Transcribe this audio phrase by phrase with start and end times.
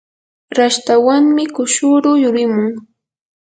[0.57, 2.71] rashtawanmi kushuru yurimun.